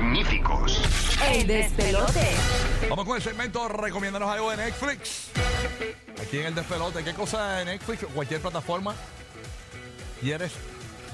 magníficos. 0.00 0.82
El 1.30 1.46
despelote. 1.46 2.30
Vamos 2.88 3.04
con 3.04 3.16
el 3.16 3.22
segmento 3.22 3.68
Recomiéndanos 3.68 4.30
algo 4.30 4.50
de 4.50 4.56
Netflix. 4.56 5.30
Aquí 6.20 6.38
en 6.38 6.46
el 6.46 6.54
despelote, 6.54 7.04
¿qué 7.04 7.12
cosa 7.12 7.56
de 7.56 7.66
Netflix 7.66 8.04
o 8.04 8.08
cualquier 8.08 8.40
plataforma 8.40 8.94
quieres 10.20 10.52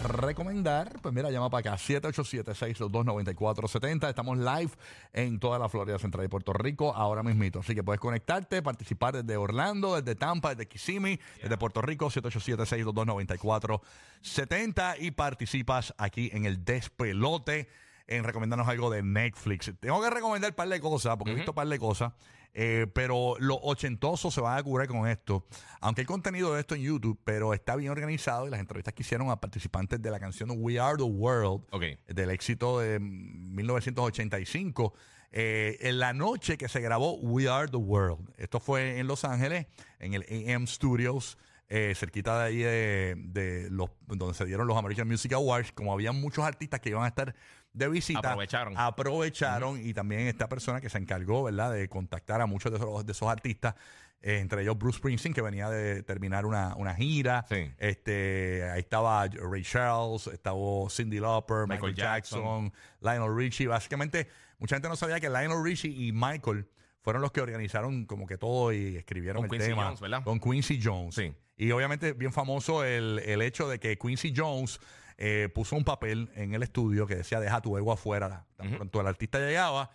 recomendar? 0.05 1.01
Pues 1.03 1.13
mira, 1.13 1.33
llama 1.33 1.51
para 1.51 1.73
acá, 1.73 1.83
787-622-9470. 1.83 4.09
Estamos 4.09 4.39
live 4.39 4.71
en 5.13 5.41
toda 5.41 5.59
la 5.59 5.69
Florida 5.69 5.99
Central 5.99 6.23
de 6.23 6.29
Puerto 6.29 6.53
Rico 6.53 6.95
ahora 6.95 7.25
mismito. 7.25 7.59
Así 7.61 7.75
que 7.75 7.83
puedes 7.83 8.01
conectarte, 8.01 8.63
participar 8.63 9.15
desde 9.15 9.37
Orlando, 9.37 10.01
desde 10.01 10.15
Tampa, 10.15 10.51
desde 10.51 10.69
Kissimmee, 10.69 11.19
desde 11.43 11.59
Puerto 11.59 11.83
Rico, 11.83 12.09
787-622-9470 12.11 14.97
y 15.01 15.11
participas 15.11 15.93
aquí 15.99 16.31
en 16.33 16.45
el 16.45 16.65
despelote 16.65 17.69
en 18.07 18.25
recomendarnos 18.25 18.69
algo 18.69 18.91
de 18.91 19.03
Netflix. 19.03 19.73
Tengo 19.81 20.01
que 20.03 20.11
recomendar 20.11 20.51
un 20.51 20.57
par 20.57 20.69
de 20.69 20.81
cosas, 20.81 21.17
porque 21.17 21.33
he 21.33 21.35
visto 21.35 21.51
un 21.53 21.57
par 21.57 21.67
de 21.69 21.79
cosas, 21.79 22.13
eh, 22.55 22.87
pero 22.95 23.35
los 23.39 23.59
ochentosos 23.63 24.33
se 24.33 24.41
van 24.41 24.57
a 24.59 24.63
cubrir 24.63 24.89
con 24.89 25.07
esto. 25.09 25.45
Aunque 25.81 26.03
hay 26.03 26.07
contenido 26.07 26.55
de 26.55 26.61
esto 26.61 26.75
en 26.75 26.83
YouTube, 26.83 27.19
pero 27.25 27.53
está 27.53 27.77
bien 27.77 27.91
organizado 27.91 28.47
y 28.47 28.51
las 28.51 28.61
entrevistas 28.61 28.95
que 28.95 29.03
hicieron 29.03 29.31
a 29.31 29.41
participantes 29.41 30.01
de 30.01 30.11
la 30.11 30.19
canción 30.21 30.51
We 30.57 30.79
Are 30.79 30.97
the 30.97 31.03
World, 31.03 31.65
Ok. 31.71 31.83
del 32.07 32.31
éxito 32.31 32.79
de 32.81 32.99
1985. 33.01 34.95
eh, 35.33 35.77
en 35.81 35.99
la 35.99 36.15
noche 36.15 36.57
que 36.57 36.67
se 36.69 36.81
grabó 36.81 37.17
We 37.19 37.47
Are 37.49 37.69
the 37.69 37.77
World. 37.77 38.31
Esto 38.39 38.59
fue 38.61 38.99
en 39.01 39.07
Los 39.07 39.25
Ángeles, 39.25 39.67
en 39.99 40.15
el 40.15 40.23
AM 40.55 40.67
Studios, 40.67 41.37
eh, 41.69 41.95
cerquita 41.97 42.39
de 42.41 42.45
ahí 42.47 42.59
de, 42.59 43.15
de 43.19 43.69
los, 43.71 43.91
donde 44.07 44.35
se 44.35 44.45
dieron 44.45 44.67
los 44.67 44.77
American 44.77 45.09
Music 45.09 45.33
Awards. 45.33 45.73
Como 45.73 45.93
había 45.93 46.13
muchos 46.13 46.45
artistas 46.45 46.81
que 46.81 46.91
iban 46.91 47.05
a 47.05 47.09
estar 47.09 47.35
de 47.73 47.89
visita, 47.89 48.21
Aprovecharon. 48.21 48.75
aprovecharon 48.77 49.87
y 49.87 49.93
también 49.93 50.23
esta 50.23 50.49
persona 50.49 50.81
que 50.81 50.89
se 50.89 50.99
encargó, 50.99 51.43
¿verdad?, 51.45 51.73
de 51.73 51.89
contactar 51.89 52.41
a 52.41 52.47
muchos 52.47 52.73
de 52.73 52.79
esos, 52.79 53.05
de 53.05 53.13
esos 53.13 53.29
artistas, 53.29 53.75
eh, 54.23 54.39
entre 54.39 54.63
ellos 54.63 54.79
Bruce 54.79 54.97
Springsteen, 54.99 55.35
que 55.35 55.43
venía 55.43 55.69
de 55.69 56.03
terminar 56.03 56.47
una, 56.47 56.75
una 56.77 56.95
gira. 56.95 57.45
Sí. 57.49 57.71
Este, 57.77 58.67
ahí 58.71 58.81
estaba 58.81 59.27
Ray 59.29 59.63
Charles, 59.63 60.27
estaba 60.29 60.59
Cindy 60.89 61.21
Lauper, 61.21 61.67
Michael, 61.69 61.81
Michael 61.81 61.95
Jackson, 61.95 62.73
Lionel 63.01 63.37
Richie. 63.37 63.67
Básicamente, 63.67 64.27
mucha 64.59 64.77
gente 64.77 64.89
no 64.89 64.97
sabía 64.97 65.21
que 65.21 65.29
Lionel 65.29 65.63
Richie 65.63 65.91
y 65.91 66.13
Michael 66.13 66.67
fueron 67.03 67.21
los 67.21 67.31
que 67.31 67.43
organizaron 67.43 68.07
como 68.07 68.27
que 68.27 68.39
todo 68.39 68.73
y 68.73 68.97
escribieron 68.97 69.43
Con 69.43 69.45
el 69.47 69.51
Quincy 69.51 69.69
tema. 69.69 69.85
Jones, 69.85 70.01
¿verdad? 70.01 70.25
Con 70.25 70.41
Quincy 70.41 70.81
Jones. 70.83 71.15
Sí. 71.15 71.35
Y 71.57 71.71
obviamente 71.71 72.13
bien 72.13 72.33
famoso 72.33 72.85
el, 72.85 73.21
el 73.21 73.43
hecho 73.43 73.69
de 73.69 73.79
que 73.79 73.97
Quincy 73.97 74.35
Jones 74.37 74.79
eh, 75.19 75.49
puso 75.55 75.77
un 75.77 75.85
papel 75.85 76.31
en 76.35 76.53
el 76.53 76.63
estudio 76.63 77.07
que 77.07 77.17
decía 77.17 77.41
deja 77.41 77.61
tu 77.63 77.77
ego 77.79 77.93
afuera. 77.93 78.45
Tan 78.57 78.71
pronto 78.77 79.01
el 79.01 79.07
artista 79.07 79.39
llegaba, 79.39 79.91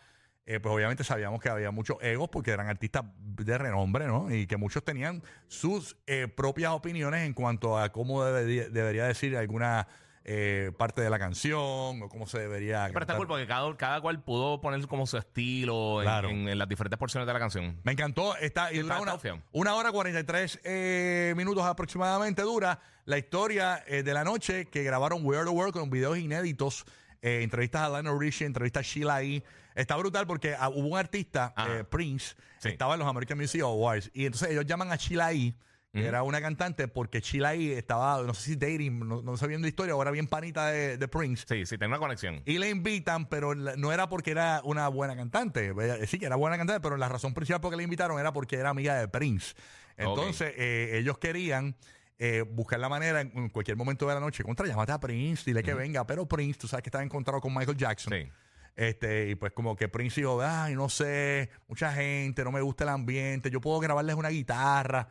eh, 0.47 0.59
pues 0.59 0.73
obviamente 0.73 1.03
sabíamos 1.03 1.39
que 1.39 1.49
había 1.49 1.69
muchos 1.69 1.97
egos 2.01 2.29
porque 2.29 2.51
eran 2.51 2.67
artistas 2.67 3.05
de 3.19 3.57
renombre, 3.57 4.07
¿no? 4.07 4.33
Y 4.33 4.47
que 4.47 4.57
muchos 4.57 4.83
tenían 4.83 5.21
sus 5.47 5.95
eh, 6.07 6.27
propias 6.27 6.71
opiniones 6.71 7.21
en 7.27 7.33
cuanto 7.33 7.77
a 7.77 7.91
cómo 7.91 8.23
debería, 8.25 8.67
debería 8.69 9.05
decir 9.05 9.37
alguna 9.37 9.87
eh, 10.23 10.71
parte 10.77 11.01
de 11.01 11.09
la 11.09 11.17
canción 11.19 12.01
o 12.03 12.09
cómo 12.09 12.27
se 12.27 12.39
debería... 12.39 12.87
Pero 12.87 12.99
está 12.99 13.13
cantar. 13.13 13.17
cool 13.17 13.27
porque 13.27 13.47
cada, 13.47 13.75
cada 13.77 14.01
cual 14.01 14.21
pudo 14.23 14.61
poner 14.61 14.85
como 14.87 15.07
su 15.07 15.17
estilo 15.17 16.01
en- 16.01 16.05
Claro. 16.05 16.29
en, 16.29 16.47
en 16.47 16.57
las 16.57 16.69
diferentes 16.69 16.97
porciones 16.99 17.25
de 17.27 17.33
la 17.33 17.39
canción. 17.39 17.79
Me 17.83 17.93
encantó. 17.93 18.35
Está, 18.37 18.71
y 18.71 18.77
Está- 18.79 18.83
dura 18.83 18.95
está 18.95 19.01
una, 19.03 19.13
opción. 19.15 19.43
una 19.51 19.75
hora 19.75 19.91
43 19.91 20.59
eh, 20.63 21.33
minutos 21.35 21.63
aproximadamente 21.65 22.41
dura 22.43 22.79
la 23.05 23.17
historia 23.17 23.83
eh, 23.87 24.03
de 24.03 24.13
la 24.13 24.23
noche 24.23 24.65
que 24.65 24.83
grabaron 24.83 25.25
We 25.25 25.35
Are 25.37 25.45
the 25.45 25.51
World 25.51 25.73
con 25.73 25.89
videos 25.89 26.17
inéditos, 26.17 26.85
eh, 27.21 27.41
entrevistas 27.41 27.81
a 27.81 27.89
Lionel 27.89 28.19
Richie, 28.19 28.45
entrevistas 28.45 28.81
a 28.81 28.89
Sheila 28.89 29.23
E. 29.23 29.43
Está 29.73 29.95
brutal 29.95 30.27
porque 30.27 30.53
ah, 30.57 30.69
hubo 30.69 30.87
un 30.89 30.97
artista, 30.99 31.53
Ajá. 31.55 31.79
eh, 31.79 31.83
Prince, 31.83 32.35
Sí. 32.59 32.69
estaba 32.69 32.93
en 32.93 32.99
los 32.99 33.07
American 33.09 33.37
Music 33.39 33.61
Awards 33.61 34.11
y 34.13 34.25
entonces 34.25 34.49
ellos 34.51 34.65
llaman 34.67 34.91
a 34.91 34.95
Sheila 34.97 35.33
E. 35.33 35.55
Era 35.93 36.23
una 36.23 36.39
cantante 36.39 36.87
porque 36.87 37.19
Sheila 37.19 37.53
E. 37.53 37.77
estaba, 37.77 38.21
no 38.23 38.33
sé 38.33 38.51
si 38.51 38.55
dating, 38.55 38.99
no, 39.05 39.21
no 39.21 39.35
sabiendo 39.35 39.67
historia, 39.67 39.93
ahora 39.93 40.09
bien 40.11 40.25
panita 40.27 40.67
de, 40.67 40.97
de 40.97 41.07
Prince. 41.09 41.43
Sí, 41.49 41.65
sí, 41.65 41.77
tiene 41.77 41.87
una 41.87 41.99
conexión. 41.99 42.41
Y 42.45 42.59
le 42.59 42.69
invitan, 42.69 43.27
pero 43.27 43.53
la- 43.53 43.75
no 43.75 43.91
era 43.91 44.07
porque 44.07 44.31
era 44.31 44.61
una 44.63 44.87
buena 44.87 45.17
cantante. 45.17 45.73
Ella- 45.77 46.05
Sí, 46.07 46.17
que 46.17 46.27
era 46.27 46.37
buena 46.37 46.57
cantante, 46.57 46.79
pero 46.81 46.95
la 46.95 47.09
razón 47.09 47.33
principal 47.33 47.59
por 47.59 47.71
que 47.71 47.77
le 47.77 47.83
invitaron 47.83 48.17
era 48.19 48.31
porque 48.31 48.55
era 48.55 48.69
amiga 48.69 48.95
de 48.95 49.09
Prince. 49.09 49.53
Entonces, 49.97 50.53
eh, 50.57 50.97
ellos 50.97 51.17
querían 51.17 51.75
eh, 52.19 52.45
buscar 52.49 52.79
la 52.79 52.87
manera 52.87 53.19
en, 53.19 53.31
en 53.35 53.49
cualquier 53.49 53.75
momento 53.75 54.07
de 54.07 54.13
la 54.13 54.19
noche. 54.21 54.43
Contra, 54.43 54.65
llámate 54.67 54.93
a 54.93 54.99
Prince, 54.99 55.43
dile 55.45 55.61
que 55.61 55.73
venga. 55.73 56.07
Pero 56.07 56.25
Prince, 56.25 56.57
tú 56.59 56.67
sabes 56.67 56.83
que 56.83 56.89
estaba 56.89 57.03
encontrado 57.03 57.41
con 57.41 57.53
Michael 57.53 57.75
Jackson. 57.77 58.13
Sí. 58.13 58.29
Este, 58.77 59.29
y 59.31 59.35
pues 59.35 59.51
como 59.51 59.75
que 59.75 59.89
Prince 59.89 60.21
dijo, 60.21 60.41
ay, 60.41 60.73
no 60.75 60.87
sé, 60.87 61.49
mucha 61.67 61.91
gente, 61.91 62.43
no 62.45 62.51
me 62.53 62.61
gusta 62.61 62.85
el 62.85 62.91
ambiente, 62.91 63.49
yo 63.51 63.59
puedo 63.59 63.79
grabarles 63.79 64.15
una 64.15 64.29
guitarra. 64.29 65.09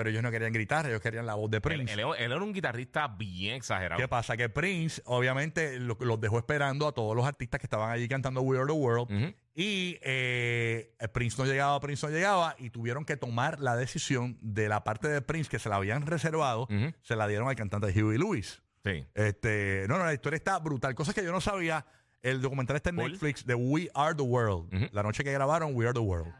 Pero 0.00 0.08
ellos 0.08 0.22
no 0.22 0.30
querían 0.30 0.50
gritar, 0.54 0.86
ellos 0.86 1.02
querían 1.02 1.26
la 1.26 1.34
voz 1.34 1.50
de 1.50 1.58
Él, 1.58 1.60
Prince. 1.60 1.92
él- 1.92 2.00
él 2.18 2.32
era 2.32 2.42
un 2.42 2.54
guitarrista 2.54 3.06
bien 3.06 3.56
exagerado. 3.56 4.00
¿Qué 4.00 4.08
pasa? 4.08 4.34
Que 4.34 4.48
Prince, 4.48 5.02
obviamente, 5.04 5.78
lo- 5.78 5.98
los 6.00 6.18
dejó 6.18 6.38
esperando 6.38 6.88
a 6.88 6.92
todos 6.92 7.14
los 7.14 7.26
artistas 7.26 7.60
que 7.60 7.66
estaban 7.66 7.90
allí 7.90 8.08
cantando 8.08 8.40
We 8.40 8.56
Are 8.56 8.66
the 8.66 8.72
World. 8.72 9.12
Ujú. 9.12 9.34
Y 9.54 9.98
eh, 10.00 10.94
Prince 11.12 11.36
no 11.36 11.44
llegaba, 11.44 11.78
Prince 11.80 12.06
no 12.06 12.12
llegaba. 12.14 12.56
Y 12.58 12.70
tuvieron 12.70 13.04
que 13.04 13.18
tomar 13.18 13.60
la 13.60 13.76
decisión 13.76 14.38
de 14.40 14.70
la 14.70 14.84
parte 14.84 15.06
de 15.08 15.20
Prince 15.20 15.50
que 15.50 15.58
se 15.58 15.68
la 15.68 15.76
habían 15.76 16.06
reservado, 16.06 16.62
Ujú. 16.62 16.94
se 17.02 17.14
la 17.14 17.28
dieron 17.28 17.46
al 17.48 17.56
cantante 17.56 17.88
Huey 17.88 18.16
Lewis. 18.16 18.62
Sí. 18.82 19.04
Este, 19.14 19.84
no, 19.86 19.98
no, 19.98 20.06
la 20.06 20.14
historia 20.14 20.38
está 20.38 20.58
brutal. 20.60 20.94
Cosas 20.94 21.14
que 21.14 21.22
yo 21.22 21.30
no 21.32 21.42
sabía. 21.42 21.84
El 22.22 22.40
documental 22.40 22.76
está 22.76 22.88
en 22.88 22.96
Cool. 22.96 23.12
Netflix 23.12 23.44
de 23.44 23.54
We 23.54 23.90
Are 23.94 24.14
the 24.14 24.22
World. 24.22 24.72
Ujú. 24.74 24.86
La 24.92 25.02
noche 25.02 25.22
que 25.24 25.32
grabaron 25.32 25.72
We 25.74 25.84
Are 25.84 25.92
the 25.92 26.00
World. 26.00 26.32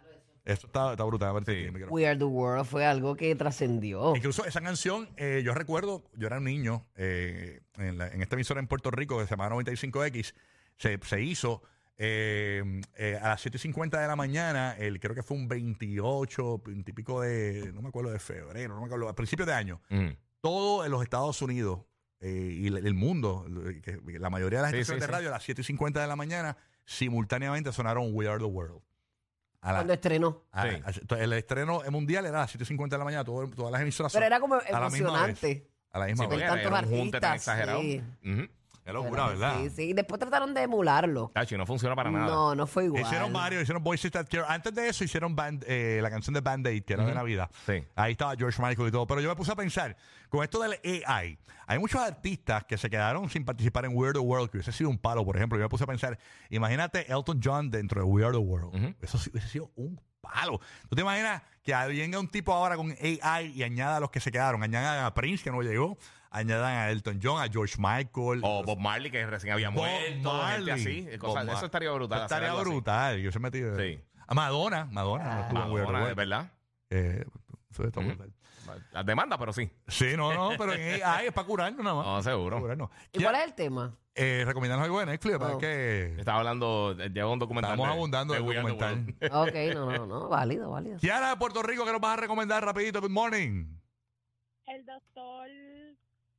Eso 0.44 0.66
está, 0.66 0.92
está 0.92 1.04
brutal. 1.04 1.28
A 1.28 1.32
ver 1.32 1.44
si 1.44 1.52
Sí. 1.64 1.84
We 1.90 2.06
Are 2.06 2.18
the 2.18 2.24
World 2.24 2.64
fue 2.66 2.84
algo 2.86 3.14
que 3.16 3.34
trascendió. 3.34 4.14
Incluso 4.16 4.44
esa 4.44 4.60
canción, 4.60 5.08
eh, 5.16 5.42
yo 5.44 5.52
recuerdo, 5.54 6.04
yo 6.16 6.26
era 6.26 6.38
un 6.38 6.44
niño 6.44 6.86
eh, 6.96 7.60
en, 7.76 7.98
la- 7.98 8.08
en 8.08 8.22
esta 8.22 8.36
emisora 8.36 8.60
en 8.60 8.66
Puerto 8.66 8.90
Rico 8.90 9.18
que 9.18 9.24
se 9.26 9.30
llama 9.30 9.48
95X, 9.50 10.34
se, 10.78 10.98
se 11.02 11.22
hizo 11.22 11.62
eh, 11.98 12.80
eh, 12.96 13.18
a 13.20 13.28
las 13.28 13.44
7.50 13.44 14.00
de 14.00 14.06
la 14.06 14.16
mañana, 14.16 14.74
el, 14.78 14.98
creo 15.00 15.14
que 15.14 15.22
fue 15.22 15.36
un 15.36 15.46
28, 15.48 16.62
20 16.64 16.90
y 16.90 16.94
pico 16.94 17.20
de, 17.20 17.70
no 17.74 17.82
me 17.82 17.88
acuerdo 17.90 18.10
de 18.10 18.18
febrero, 18.18 18.74
no 18.74 18.80
me 18.80 18.86
acuerdo, 18.86 19.08
a 19.08 19.14
principios 19.14 19.46
de 19.46 19.52
año. 19.54 19.82
Ujú. 19.90 20.16
Todo 20.40 20.84
en 20.86 20.90
los 20.90 21.02
Estados 21.02 21.42
Unidos 21.42 21.80
eh, 22.20 22.56
y 22.62 22.66
el, 22.68 22.78
el 22.86 22.94
mundo, 22.94 23.44
que 23.82 24.00
la 24.18 24.30
mayoría 24.30 24.60
de 24.60 24.62
las 24.62 24.70
Sí, 24.72 24.78
estaciones 24.78 25.02
sí, 25.04 25.06
de 25.06 25.12
sí. 25.12 25.12
radio 25.12 25.28
a 25.28 25.32
las 25.32 25.46
7.50 25.46 26.00
de 26.00 26.06
la 26.06 26.16
mañana, 26.16 26.56
simultáneamente 26.86 27.72
sonaron 27.72 28.08
We 28.12 28.26
Are 28.28 28.38
the 28.38 28.44
World. 28.46 28.80
A 29.62 29.72
la- 29.72 29.78
Cuando 29.80 29.92
estrenó. 29.92 30.44
a- 30.52 30.62
Sí. 30.62 30.68
a- 30.68 30.90
entonces, 31.00 31.24
el 31.24 31.32
estreno 31.34 31.82
mundial 31.90 32.24
era 32.26 32.38
a 32.38 32.40
las 32.42 32.50
7.50 32.50 32.96
de 32.96 32.98
la 32.98 33.04
mañana, 33.04 33.24
todo- 33.24 33.48
todas 33.50 33.70
las 33.72 33.80
emisoras 33.82 34.12
Pero 34.12 34.24
era 34.26 34.40
como 34.40 34.54
a 34.54 34.58
la 34.58 34.88
misma 34.88 34.88
vez. 34.88 35.00
emocionante. 35.00 35.70
A 35.92 35.98
la 35.98 36.06
misma 36.06 36.24
Sí, 36.24 36.28
vez. 36.28 36.38
porque 36.38 36.44
era, 36.44 36.54
tantos 36.54 36.78
era 36.78 36.80
un 36.88 36.98
junte 37.00 37.20
tan 37.20 37.30
artistas, 37.32 37.54
exagerado. 37.54 37.80
sí. 37.82 38.02
Ujú. 38.24 38.48
Qué 38.84 38.92
locura, 38.92 39.26
¿verdad? 39.28 39.58
Sí, 39.62 39.70
sí. 39.70 39.92
Después 39.92 40.18
trataron 40.18 40.52
de 40.54 40.62
emularlo. 40.62 41.30
Tacho, 41.34 41.54
y 41.54 41.58
no 41.58 41.66
funciona 41.66 41.94
para 41.94 42.10
nada. 42.10 42.26
No, 42.26 42.54
no 42.54 42.66
fue 42.66 42.86
igual. 42.86 43.02
Hicieron 43.02 43.32
varios, 43.32 43.62
hicieron 43.62 43.82
Voices 43.84 44.10
That 44.10 44.26
Care. 44.28 44.44
Antes 44.48 44.74
de 44.74 44.88
eso 44.88 45.04
hicieron 45.04 45.36
Band- 45.36 45.64
eh, 45.68 46.00
la 46.02 46.10
canción 46.10 46.34
de 46.34 46.40
Band 46.40 46.66
Aid, 46.66 46.82
que 46.84 46.94
era 46.94 47.04
de 47.04 47.14
Navidad. 47.14 47.50
Sí. 47.66 47.84
Ahí 47.94 48.12
estaba 48.12 48.34
George 48.36 48.60
Michael 48.62 48.88
y 48.88 48.90
todo. 48.90 49.06
Pero 49.06 49.20
yo 49.20 49.28
me 49.28 49.36
puse 49.36 49.52
a 49.52 49.56
pensar, 49.56 49.96
con 50.28 50.42
esto 50.42 50.60
del 50.60 50.78
AI, 51.06 51.38
hay 51.66 51.78
muchos 51.78 52.00
artistas 52.00 52.64
que 52.64 52.76
se 52.76 52.90
quedaron 52.90 53.30
sin 53.30 53.44
participar 53.44 53.84
en 53.84 53.92
We 53.94 54.08
Are 54.08 54.12
the 54.12 54.18
World, 54.24 54.50
que 54.50 54.56
hubiese 54.58 54.72
sido 54.72 54.90
un 54.90 54.98
palo, 54.98 55.24
por 55.24 55.36
ejemplo. 55.36 55.56
Yo 55.58 55.64
me 55.64 55.68
puse 55.68 55.84
a 55.84 55.86
pensar, 55.86 56.18
imagínate 56.48 57.10
Elton 57.12 57.40
John 57.42 57.70
dentro 57.70 58.00
de 58.00 58.06
We 58.08 58.24
Are 58.24 58.32
the 58.32 58.38
World. 58.38 58.96
Eso 59.00 59.18
sí 59.18 59.30
hubiese 59.30 59.48
sido 59.48 59.70
un 59.76 60.00
palo. 60.20 60.60
¿Tú 60.88 60.96
te 60.96 61.02
imaginas 61.02 61.42
que 61.62 61.74
venga 61.88 62.18
un 62.18 62.28
tipo 62.28 62.52
ahora 62.52 62.76
con 62.76 62.90
AI 62.92 63.52
y 63.54 63.62
añada 63.62 63.96
a 63.96 64.00
los 64.00 64.10
que 64.10 64.20
se 64.20 64.30
quedaron? 64.30 64.62
Añadan 64.62 65.04
a 65.04 65.14
Prince, 65.14 65.42
que 65.42 65.50
no 65.50 65.62
llegó, 65.62 65.98
añadan 66.30 66.72
a 66.76 66.90
Elton 66.90 67.20
John, 67.22 67.42
a 67.42 67.48
George 67.50 67.76
Michael. 67.78 68.40
O 68.42 68.62
Bob 68.62 68.78
Marley, 68.78 69.10
que 69.10 69.24
recién 69.26 69.52
había 69.52 69.70
Bob 69.70 69.78
muerto. 69.84 70.00
Gente 70.06 70.28
Marley. 70.28 70.70
así. 70.70 71.06
eh, 71.10 71.18
cosas- 71.18 71.48
eso 71.48 71.66
estaría 71.66 71.90
brutal. 71.90 72.22
Estaría 72.22 72.52
así. 72.52 72.60
brutal. 72.60 73.18
Yo 73.20 73.32
se 73.32 73.38
metí. 73.38 73.60
Sí. 73.76 74.00
A 74.26 74.34
Madonna. 74.34 74.84
Madonna 74.86 75.24
no 75.34 75.40
estuvo 75.40 75.60
the 75.76 75.82
Madonna, 75.84 76.14
verdad. 76.14 76.50
Eh, 76.90 77.24
eso 77.70 77.84
está 77.84 78.00
brutal. 78.00 78.32
Las 78.92 79.06
demandas, 79.06 79.38
pero 79.38 79.52
sí. 79.52 79.70
Sí, 79.88 80.16
no, 80.16 80.32
no, 80.32 80.56
pero 80.58 80.72
en 80.74 80.80
AI 81.02 81.26
es 81.28 81.32
para 81.32 81.46
curarnos 81.46 81.82
nada 81.84 81.96
más. 81.96 82.06
No, 82.06 82.22
seguro. 82.22 82.50
Para 82.56 82.60
curarnos. 82.60 82.90
¿Y 83.12 83.22
cuál 83.22 83.34
es 83.36 83.44
el 83.44 83.54
tema? 83.54 83.96
Eh, 84.14 84.42
recomendarnos 84.46 84.84
algo 84.84 85.00
de 85.00 85.06
Netflix, 85.06 85.36
Oh. 85.40 85.48
es 85.52 85.56
que 85.58 86.16
Estaba 86.18 86.38
hablando, 86.38 86.96
eh, 86.98 87.10
lleva 87.10 87.30
un 87.32 87.38
documental. 87.38 87.70
estamos 87.72 87.88
de- 87.88 87.92
abundando 87.94 88.34
de 88.34 88.40
del 88.40 88.48
We 88.48 88.56
Are 88.58 88.66
the 88.66 88.72
documental. 88.72 89.30
World. 89.32 89.48
Ok, 89.48 89.74
no, 89.74 89.92
no, 89.98 90.06
no. 90.06 90.28
Válido, 90.28 90.70
válido. 90.70 90.98
Kiara 90.98 91.30
de 91.30 91.36
Puerto 91.36 91.62
Rico, 91.62 91.84
¿qué 91.84 91.92
nos 91.92 92.00
vas 92.00 92.14
a 92.18 92.20
recomendar 92.20 92.64
rapidito? 92.64 93.00
Good 93.00 93.10
morning. 93.10 93.66
el 94.66 94.84
doctor 94.86 95.48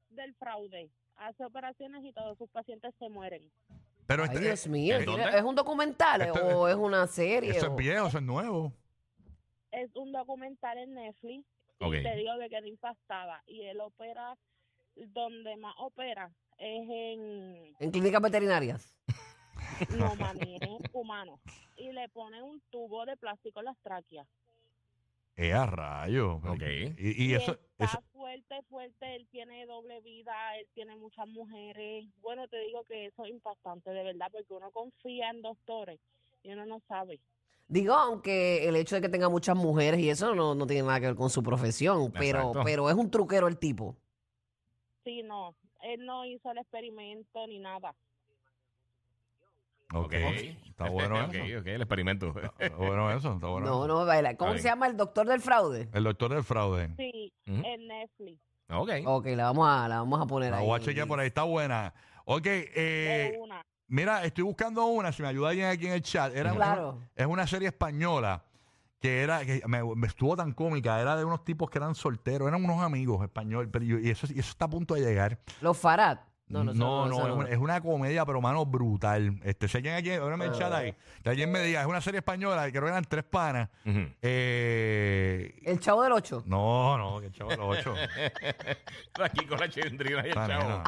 del 0.09 0.33
fraude 0.35 0.89
hace 1.17 1.43
operaciones 1.45 2.03
y 2.05 2.13
todos 2.13 2.37
sus 2.37 2.49
pacientes 2.49 2.93
se 2.97 3.09
mueren. 3.09 3.41
Pero 4.07 4.23
Ay, 4.23 4.29
este, 4.31 4.39
Dios 4.41 4.67
mío. 4.67 4.97
¿en 4.97 5.05
dónde? 5.05 5.29
¿Es 5.37 5.41
un 5.43 5.55
documental 5.55 6.21
Esto- 6.21 6.39
o 6.59 6.67
es 6.67 6.75
una 6.75 7.07
serie? 7.07 7.51
Eso 7.51 7.67
o- 7.67 7.69
es 7.71 7.75
viejo, 7.75 8.07
eso 8.07 8.17
es 8.17 8.23
nuevo. 8.23 8.73
Es 9.71 9.89
un 9.95 10.11
documental 10.11 10.77
en 10.77 10.93
Netflix. 10.93 11.45
Y 11.81 11.83
Ok. 11.83 11.91
Te 12.03 12.15
digo 12.15 12.31
que 12.39 12.49
quedé 12.49 12.67
impactada. 12.69 13.43
Y 13.47 13.63
él 13.63 13.79
opera, 13.81 14.37
donde 14.95 15.55
más 15.57 15.73
opera 15.79 16.31
es 16.57 16.87
en... 16.89 17.75
En 17.79 17.91
clínicas 17.91 18.21
veterinarias. 18.21 18.93
no 19.97 20.15
manejen 20.15 20.77
humanos. 20.93 21.39
Y 21.75 21.91
le 21.91 22.07
ponen 22.09 22.43
un 22.43 22.61
tubo 22.69 23.05
de 23.05 23.17
plástico 23.17 23.59
en 23.59 23.65
las 23.65 23.77
tráqueas. 23.79 24.27
Eh, 25.37 25.53
a 25.53 25.65
rayo. 25.65 26.35
Ok. 26.35 26.61
Y, 26.97 27.23
y 27.29 27.33
eso, 27.33 27.53
está 27.79 27.85
eso- 27.85 28.01
fuerte, 28.11 28.61
fuerte. 28.69 29.15
Él 29.15 29.27
tiene 29.31 29.65
doble 29.65 29.99
vida, 30.01 30.33
él 30.57 30.67
tiene 30.73 30.95
muchas 30.97 31.27
mujeres. 31.27 32.05
Bueno, 32.21 32.47
te 32.47 32.59
digo 32.59 32.83
que 32.83 33.07
eso 33.07 33.23
es 33.25 33.31
impactante, 33.31 33.89
de 33.89 34.03
verdad, 34.03 34.27
porque 34.31 34.53
uno 34.53 34.69
confía 34.71 35.29
en 35.29 35.41
doctores 35.41 35.99
y 36.43 36.51
uno 36.51 36.65
no 36.65 36.79
sabe. 36.87 37.19
Digo, 37.71 37.93
aunque 37.93 38.67
el 38.67 38.75
hecho 38.75 38.95
de 38.95 39.01
que 39.01 39.07
tenga 39.07 39.29
muchas 39.29 39.55
mujeres 39.55 39.97
y 40.01 40.09
eso 40.09 40.35
no, 40.35 40.53
no 40.55 40.67
tiene 40.67 40.83
nada 40.85 40.99
que 40.99 41.05
ver 41.05 41.15
con 41.15 41.29
su 41.29 41.41
profesión, 41.41 42.11
pero, 42.11 42.39
Exacto. 42.39 42.61
pero 42.65 42.89
es 42.89 42.95
un 42.97 43.09
truquero 43.09 43.47
el 43.47 43.57
tipo. 43.57 43.95
Sí, 45.05 45.23
no, 45.23 45.55
él 45.81 46.05
no 46.05 46.25
hizo 46.25 46.51
el 46.51 46.57
experimento 46.57 47.47
ni 47.47 47.59
nada. 47.59 47.95
Ok. 49.93 50.11
Está 50.13 50.89
bueno 50.89 51.15
Ok, 51.25 51.33
eso. 51.33 51.59
ok, 51.59 51.67
el 51.67 51.81
experimento. 51.81 52.33
Está 52.59 52.75
bueno 52.75 53.09
eso. 53.11 53.33
Está 53.35 53.47
bueno. 53.47 53.67
No, 53.67 53.87
no, 53.87 54.05
baila. 54.05 54.35
¿Cómo 54.35 54.53
se 54.57 54.63
llama 54.63 54.87
el 54.87 54.97
doctor 54.97 55.25
del 55.27 55.39
fraude? 55.39 55.87
El 55.93 56.03
doctor 56.03 56.33
del 56.33 56.43
fraude. 56.43 56.93
Sí, 56.97 57.31
Ujú. 57.47 57.61
en 57.65 57.87
Netflix. 57.87 58.41
ok. 58.69 58.89
Ok, 59.05 59.25
la 59.27 59.43
vamos 59.45 59.67
a, 59.69 59.87
la 59.87 59.99
vamos 59.99 60.19
a 60.21 60.25
poner 60.25 60.51
La 60.51 60.57
ahí. 60.57 60.65
voy 60.65 60.77
a 60.77 60.83
chequear 60.83 61.07
por 61.07 61.21
ahí. 61.21 61.27
Está 61.27 61.43
buena. 61.43 61.93
Ok. 62.25 62.45
Eh, 62.47 63.29
de 63.33 63.39
una. 63.39 63.65
Mira, 63.91 64.23
estoy 64.25 64.43
buscando 64.43 64.85
una. 64.85 65.11
Si 65.11 65.21
me 65.21 65.27
ayuda 65.27 65.49
alguien 65.49 65.67
aquí 65.69 65.85
en 65.87 65.93
el 65.93 66.01
chat. 66.01 66.33
Era 66.35 66.51
Claro. 66.53 66.97
Es 67.15 67.25
una 67.27 67.45
serie 67.45 67.67
española 67.67 68.43
que 68.99 69.21
era 69.21 69.45
que 69.45 69.61
me, 69.67 69.83
me 69.95 70.07
estuvo 70.07 70.35
tan 70.35 70.51
cómica. 70.53 70.99
Era 71.01 71.15
de 71.15 71.25
unos 71.25 71.43
tipos 71.43 71.69
que 71.69 71.77
eran 71.77 71.93
solteros. 71.95 72.47
Eran 72.47 72.63
unos 72.63 72.81
amigos 72.81 73.21
españoles. 73.23 73.69
Pero 73.71 73.85
yo- 73.85 73.99
y, 73.99 74.09
eso, 74.09 74.27
y 74.29 74.39
eso 74.39 74.49
está 74.51 74.65
a 74.65 74.69
punto 74.69 74.93
de 74.95 75.01
llegar. 75.01 75.39
Los 75.61 75.77
Farad. 75.77 76.19
No, 76.51 76.63
no, 76.63 76.73
no, 77.07 77.27
es, 77.27 77.33
una, 77.33 77.49
es 77.49 77.57
una 77.57 77.81
comedia, 77.81 78.25
pero 78.25 78.41
mano, 78.41 78.65
brutal. 78.65 79.39
Este, 79.43 79.67
si 79.67 79.77
alguien 79.77 79.95
aquí, 79.95 80.11
ábreme 80.11 80.45
el 80.45 80.51
chat 80.51 80.71
ahí. 80.73 80.93
Que 81.23 81.29
alguien 81.29 81.51
me 81.51 81.61
diga, 81.61 81.81
es 81.81 81.87
una 81.87 82.01
serie 82.01 82.19
española, 82.19 82.69
creo 82.69 82.83
que 82.83 82.89
eran 82.89 83.03
tres 83.05 83.23
panas. 83.23 83.69
Ujú. 83.85 84.05
Eh, 84.21 85.59
El 85.63 85.79
chavo 85.79 86.03
del 86.03 86.11
8. 86.13 86.43
no, 86.45 86.97
no, 86.97 87.21
que 87.21 87.31
chavo 87.31 87.51
los 87.51 87.77
ocho. 87.79 87.93
Aquí 89.23 89.45
con 89.45 89.59
la 89.59 89.69
chilindrina 89.69 90.23
y 90.25 90.29
el 90.29 90.33
chavo. 90.33 90.47
nena. 90.63 90.83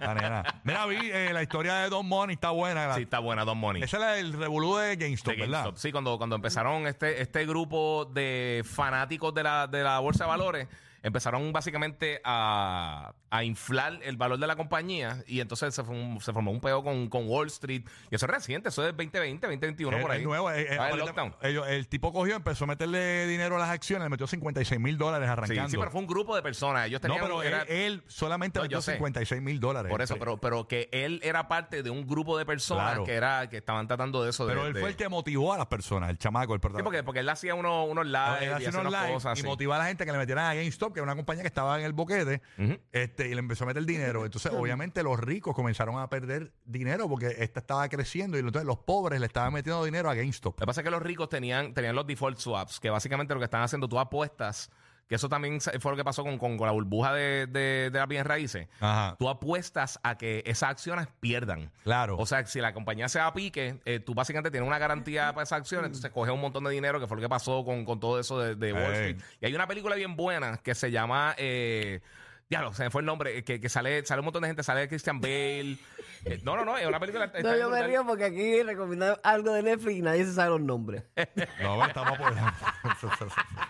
La 0.00 0.14
nena. 0.14 0.60
Mira, 0.64 0.86
vi 0.86 0.96
eh, 1.10 1.30
la 1.32 1.42
historia 1.42 1.74
de 1.76 1.88
Don 1.88 2.06
Money, 2.06 2.34
está 2.34 2.50
buena. 2.50 2.86
La- 2.88 2.94
Sí, 2.96 3.02
está 3.02 3.18
buena, 3.18 3.44
Don 3.44 3.58
Money. 3.58 3.82
Esa 3.82 3.96
es 3.96 4.00
la 4.02 4.12
del 4.12 4.32
revolú 4.32 4.76
de 4.76 4.96
GameStop, 4.96 5.34
de 5.34 5.40
¿verdad? 5.40 5.58
GameStop. 5.64 5.76
Sí, 5.78 5.92
cuando, 5.92 6.16
cuando 6.18 6.36
empezaron 6.36 6.86
este, 6.86 7.20
este 7.20 7.44
grupo 7.46 8.04
de 8.06 8.62
fanáticos 8.64 9.34
de 9.34 9.42
la, 9.42 9.66
de 9.66 9.82
la 9.82 9.98
bolsa 9.98 10.24
de 10.24 10.28
valores, 10.30 10.68
empezaron 11.06 11.52
básicamente 11.52 12.20
a, 12.24 13.14
a 13.30 13.44
inflar 13.44 14.00
el 14.02 14.16
valor 14.16 14.38
de 14.38 14.46
la 14.48 14.56
compañía 14.56 15.22
y 15.28 15.38
entonces 15.40 15.72
se, 15.72 15.84
formó- 15.84 16.20
se 16.20 16.32
formó 16.32 16.50
un 16.50 16.60
peo 16.60 16.82
con, 16.82 17.08
con 17.08 17.28
Wall 17.28 17.46
Street. 17.46 17.82
Y 18.10 18.14
eso 18.16 18.26
es 18.26 18.32
reciente, 18.32 18.70
eso 18.70 18.82
es 18.86 18.88
2020, 18.96 19.46
2021 19.46 19.96
Es- 19.96 20.02
por 20.02 20.10
ahí. 20.10 20.24
nuevo, 20.24 20.50
eh, 20.50 20.62
eh, 20.62 20.76
Ah, 20.80 20.90
el 20.90 20.98
lockdown. 20.98 21.34
ellos- 21.42 21.66
el 21.68 21.86
tipo 21.86 22.12
cogió, 22.12 22.34
empezó 22.34 22.64
a 22.64 22.66
meterle 22.66 23.26
dinero 23.28 23.54
a 23.56 23.58
las 23.60 23.70
acciones, 23.70 24.04
le 24.04 24.10
metió 24.10 24.26
56 24.26 24.80
mil 24.80 24.98
dólares 24.98 25.28
Sí, 25.28 25.32
arrancando. 25.32 25.68
sí, 25.70 25.76
pero 25.78 25.90
fue 25.92 26.00
un 26.00 26.06
grupo 26.08 26.34
de 26.34 26.42
personas. 26.42 26.86
Ellos 26.88 27.00
no, 27.00 27.08
tenían 27.08 27.22
pero 27.22 27.42
era- 27.44 27.62
él, 27.62 27.68
él 27.70 28.02
solamente 28.08 28.58
No, 28.58 28.64
metió 28.64 28.78
yo 28.78 28.82
sé. 28.82 28.94
56 28.94 29.40
mil 29.40 29.60
dólares. 29.60 29.90
por 29.90 30.02
eso, 30.02 30.14
Sí. 30.14 30.20
pero, 30.20 30.38
pero 30.38 30.66
que 30.66 30.88
él 30.90 31.20
era 31.22 31.46
parte 31.46 31.82
de 31.84 31.90
un 31.90 32.04
grupo 32.06 32.36
de 32.36 32.44
personas 32.46 32.86
Claro. 32.88 33.04
que 33.04 33.12
era 33.14 33.48
que 33.48 33.58
estaban 33.58 33.86
tratando 33.86 34.24
de 34.24 34.30
eso. 34.30 34.44
de- 34.46 34.54
Pero 34.54 34.66
él 34.66 34.72
de- 34.72 34.80
fue 34.80 34.88
el 34.90 34.96
que 34.96 35.08
motivó 35.08 35.52
a 35.52 35.58
las 35.58 35.66
personas, 35.66 36.10
el 36.10 36.18
chamaco, 36.18 36.52
el 36.54 36.58
Sí, 36.58 36.62
protagonista. 36.62 36.84
porque, 36.84 37.02
porque 37.04 37.20
él 37.20 37.28
hacía 37.28 37.54
unos, 37.54 37.88
unos 37.88 38.06
lives 38.06 38.42
Él 38.42 38.48
y 38.48 38.52
hacía 38.66 38.80
unos 38.80 38.94
cosas 38.94 39.38
y 39.38 39.42
motivaba 39.44 39.76
a 39.76 39.78
la 39.84 39.88
gente 39.88 40.04
que 40.04 40.10
le 40.12 40.18
metieran 40.18 40.46
a 40.46 40.54
GameStop, 40.54 40.95
que 40.96 41.00
era 41.00 41.12
una 41.12 41.16
compañía 41.16 41.42
que 41.42 41.48
estaba 41.48 41.78
en 41.78 41.84
el 41.84 41.92
boquete, 41.92 42.42
Ujú. 42.58 42.78
este, 42.92 43.28
y 43.28 43.34
le 43.34 43.38
empezó 43.38 43.64
a 43.64 43.66
meter 43.68 43.84
dinero. 43.84 44.24
Entonces, 44.24 44.50
obviamente, 44.52 45.02
los 45.02 45.18
ricos 45.20 45.54
comenzaron 45.54 45.98
a 45.98 46.08
perder 46.08 46.52
dinero 46.64 47.08
porque 47.08 47.34
esta 47.38 47.60
estaba 47.60 47.88
creciendo 47.88 48.36
y 48.36 48.40
entonces 48.40 48.64
los 48.64 48.78
pobres 48.78 49.20
le 49.20 49.26
estaban 49.26 49.52
metiendo 49.52 49.84
dinero 49.84 50.10
a 50.10 50.14
GameStop. 50.14 50.54
Lo 50.58 50.64
que 50.64 50.66
pasa 50.66 50.80
es 50.80 50.84
que 50.84 50.90
los 50.90 51.02
ricos 51.02 51.28
tenían, 51.28 51.74
tenían 51.74 51.94
los 51.94 52.06
default 52.06 52.38
swaps, 52.38 52.80
que 52.80 52.90
básicamente 52.90 53.34
lo 53.34 53.40
que 53.40 53.44
están 53.44 53.62
haciendo, 53.62 53.88
tú 53.88 53.98
apuestas, 53.98 54.70
que 55.08 55.14
eso 55.14 55.28
también 55.28 55.60
fue 55.60 55.90
lo 55.92 55.96
que 55.96 56.04
pasó 56.04 56.22
con, 56.24 56.36
con- 56.38 56.56
con 56.56 56.66
la 56.66 56.72
burbuja 56.72 57.12
de, 57.14 57.46
de, 57.46 57.90
de 57.92 57.98
las 57.98 58.08
bienes 58.08 58.26
raíces. 58.26 58.68
Ajá. 58.80 59.16
Tú 59.18 59.28
apuestas 59.28 60.00
a 60.02 60.18
que 60.18 60.42
esas 60.46 60.70
acciones 60.70 61.06
pierdan. 61.20 61.70
Claro. 61.84 62.16
O 62.18 62.26
sea, 62.26 62.44
si 62.46 62.60
la 62.60 62.72
compañía 62.74 63.08
se 63.08 63.18
va 63.18 63.26
a 63.26 63.32
pique, 63.34 63.80
eh, 63.84 64.00
tú 64.00 64.14
básicamente 64.14 64.50
tienes 64.50 64.66
una 64.66 64.78
garantía 64.78 65.32
para 65.32 65.44
esas 65.44 65.60
acciones, 65.60 65.86
entonces 65.86 66.10
coges 66.10 66.32
un 66.34 66.40
montón 66.40 66.64
de 66.64 66.70
dinero, 66.70 66.98
que 67.00 67.06
fue 67.06 67.16
lo 67.16 67.22
que 67.22 67.28
pasó 67.28 67.64
con, 67.64 67.84
con 67.84 68.00
todo 68.00 68.18
eso 68.18 68.38
de, 68.40 68.54
de 68.56 68.72
Wall. 68.72 68.82
Street. 68.92 69.16
Y 69.40 69.46
hay 69.46 69.54
una 69.54 69.66
película 69.66 69.94
bien 69.96 70.16
buena 70.16 70.56
que 70.58 70.74
se 70.74 70.90
llama... 70.90 71.34
Eh, 71.38 72.00
Diablo, 72.48 72.72
se 72.74 72.84
me 72.84 72.90
fue 72.90 73.00
el 73.02 73.06
nombre, 73.06 73.38
eh, 73.38 73.42
que, 73.44 73.60
que 73.60 73.68
sale, 73.68 74.06
sale 74.06 74.20
un 74.20 74.26
montón 74.26 74.42
de 74.42 74.46
gente, 74.48 74.62
sale 74.62 74.86
Christian 74.86 75.20
Bale. 75.20 75.78
Eh, 76.24 76.40
no, 76.44 76.54
no, 76.56 76.64
no, 76.64 76.78
es 76.78 76.86
una 76.86 77.00
película... 77.00 77.24
está 77.24 77.42
No, 77.42 77.56
yo 77.56 77.68
me 77.68 77.82
río 77.84 78.06
porque 78.06 78.24
aquí 78.24 78.62
recomiendan 78.62 79.16
algo 79.24 79.52
de 79.52 79.64
Netflix 79.64 79.96
y 79.98 80.02
nadie 80.02 80.24
se 80.24 80.32
sabe 80.32 80.50
los 80.50 80.60
nombres. 80.60 81.02
No, 81.60 81.84
estamos 81.84 82.12
apoyando. 82.12 82.52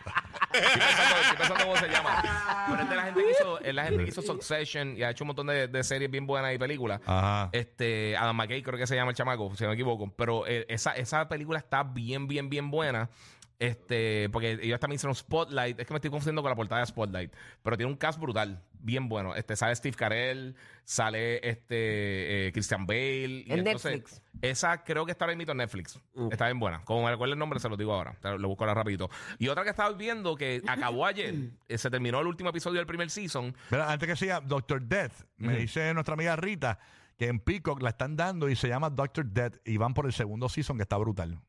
Estoy 0.57 0.81
pensando, 0.81 1.17
estoy 1.21 1.37
pensando 1.37 1.65
cómo 1.65 1.77
se 1.77 1.89
llama. 1.89 2.67
Pero 2.69 2.83
es 2.83 2.89
de 2.89 2.97
la 2.97 3.03
gente 3.03 3.23
que 3.23 3.31
hizo, 3.31 3.61
es 3.61 3.75
la 3.75 3.85
gente 3.85 4.05
que 4.05 4.11
hizo 4.11 4.23
Succession 4.23 4.97
y 4.97 5.03
ha 5.03 5.11
hecho 5.11 5.25
un 5.25 5.29
montón 5.29 5.47
de, 5.49 5.69
de 5.69 5.85
series 5.85 6.11
bien 6.11 6.27
buenas 6.27 6.55
y 6.55 6.59
películas. 6.59 7.01
Ajá. 7.07 7.51
Este, 7.53 8.17
Adam 8.17 8.37
McKay 8.37 8.63
creo 8.63 8.79
que 8.79 8.87
se 8.87 8.97
llama 8.97 9.11
el 9.11 9.17
chamaco, 9.17 9.55
si 9.55 9.65
no 9.65 9.71
me 9.71 9.75
equivoco. 9.75 10.13
Pero 10.17 10.47
eh, 10.47 10.67
esa, 10.69 10.93
esa 10.93 11.29
película 11.29 11.59
está 11.59 11.83
bien, 11.83 12.27
bien, 12.27 12.49
bien 12.49 12.71
buena. 12.71 13.11
Este, 13.59 14.29
porque 14.31 14.59
ellos 14.63 14.79
también 14.81 14.97
hicieron 14.97 15.15
Spotlight. 15.15 15.81
Es 15.81 15.87
que 15.87 15.95
me 15.95 15.99
estoy 15.99 16.11
confundiendo 16.11 16.43
con 16.43 16.51
la 16.51 16.57
portada 16.57 16.81
de 16.81 16.87
Spotlight. 16.87 17.33
Pero 17.63 17.77
tiene 17.77 17.91
un 17.91 17.99
cast 17.99 18.19
brutal, 18.21 18.63
bien 18.87 19.09
bueno. 19.09 19.35
Este, 19.35 19.57
sale 19.57 19.75
Steve 19.77 19.97
Carell, 19.97 20.55
sale 20.85 21.47
este 21.47 22.47
eh, 22.47 22.53
Christian 22.53 22.87
Bale. 22.87 23.45
En 23.49 23.65
Netflix. 23.65 24.23
Esa 24.41 24.85
creo 24.85 25.05
que 25.05 25.13
está 25.13 25.25
ahora 25.25 25.37
mismo 25.37 25.53
en 25.53 25.59
Netflix. 25.59 26.01
Mm. 26.15 26.29
Está 26.31 26.47
bien 26.47 26.61
buena. 26.61 26.83
Como 26.85 27.05
me 27.05 27.11
recuerdo 27.11 27.35
el 27.35 27.39
nombre, 27.39 27.59
se 27.59 27.69
lo 27.69 27.77
digo 27.77 27.93
ahora. 27.93 28.17
Lo 28.39 28.49
busco 28.49 28.65
ahora 28.65 28.75
rapidito. 28.75 29.11
Y 29.39 29.49
otra 29.49 29.65
que 29.65 29.71
estaba 29.71 29.93
viendo 29.93 30.37
que 30.37 30.63
acabó 30.67 31.05
ayer. 31.05 31.35
eh, 31.69 31.77
se 31.77 31.91
terminó 31.91 32.21
el 32.21 32.29
último 32.29 32.51
episodio 32.51 32.79
del 32.79 32.87
primer 32.87 33.11
season. 33.11 33.55
Mira, 33.71 33.91
antes 33.91 34.09
que 34.09 34.17
siga, 34.17 34.41
Doctor 34.41 34.81
Death, 34.81 35.13
me 35.37 35.59
dice 35.59 35.93
nuestra 35.93 36.15
amiga 36.15 36.37
Rita 36.37 36.79
que 37.19 37.29
en 37.29 37.41
Peacock 37.41 37.83
la 37.83 37.91
están 37.91 38.15
dando 38.15 38.49
y 38.49 38.57
se 38.57 38.69
llama 38.69 38.91
Doctor 38.91 39.27
Death 39.27 39.57
y 39.65 39.79
van 39.79 39.95
por 39.95 40.07
el 40.07 40.13
segundo 40.13 40.49
season 40.49 40.77
que 40.77 40.83
está 40.83 40.97
brutal. 40.97 41.41